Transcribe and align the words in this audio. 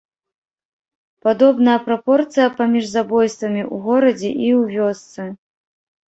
Падобная 1.25 1.75
прапорцыя 1.89 2.47
паміж 2.61 2.87
забойствамі 2.91 3.61
ў 3.65 3.75
горадзе 3.89 4.31
і 4.47 4.49
ў 4.61 4.79
вёсцы. 4.79 5.27